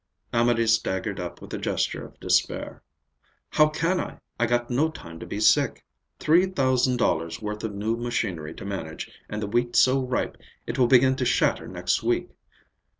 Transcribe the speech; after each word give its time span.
Amédée 0.33 0.67
staggered 0.67 1.19
up 1.19 1.43
with 1.43 1.53
a 1.53 1.59
gesture 1.59 2.03
of 2.03 2.19
despair. 2.19 2.81
"How 3.51 3.69
can 3.69 3.99
I? 3.99 4.17
I 4.39 4.47
got 4.47 4.71
no 4.71 4.89
time 4.89 5.19
to 5.19 5.27
be 5.27 5.39
sick. 5.39 5.85
Three 6.19 6.47
thousand 6.47 6.97
dollars' 6.97 7.39
worth 7.39 7.63
of 7.63 7.75
new 7.75 7.95
machinery 7.95 8.55
to 8.55 8.65
manage, 8.65 9.11
and 9.29 9.43
the 9.43 9.47
wheat 9.47 9.75
so 9.75 9.99
ripe 10.03 10.37
it 10.65 10.79
will 10.79 10.87
begin 10.87 11.15
to 11.17 11.25
shatter 11.25 11.67
next 11.67 12.01
week. 12.01 12.31